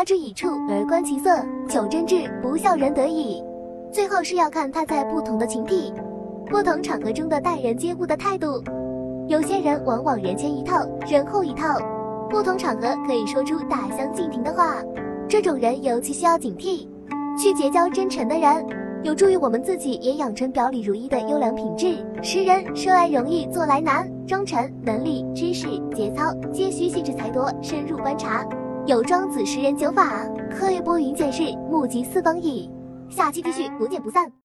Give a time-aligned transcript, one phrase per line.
[0.00, 1.28] 察之以处而观其色，
[1.68, 3.44] 求真挚，不笑人得矣。
[3.92, 5.92] 最后是要看他在不同的群体、
[6.46, 8.64] 不同场合中的待人接物的态度。
[9.28, 11.78] 有些人往往人前一套，人后一套，
[12.30, 14.76] 不同场合可以说出大相径庭的话，
[15.28, 16.88] 这种人尤其需要警惕。
[17.36, 18.66] 去结交真诚的人，
[19.02, 22.02] 有助于我们自己也养成表里如一的优良品质。
[22.22, 24.10] 识人说来容易，做来难。
[24.26, 28.48] 忠诚、能力、知识、节操，皆需细致才多，深入观察。
[28.90, 32.68] 有庄子十人九法，可以拨云见日，目及四方矣。
[33.08, 34.32] 下期继续，不见不散。